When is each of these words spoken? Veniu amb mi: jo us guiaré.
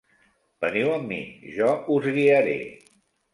Veniu 0.63 0.89
amb 0.93 1.05
mi: 1.11 1.19
jo 1.59 1.69
us 1.99 2.09
guiaré. 2.17 2.57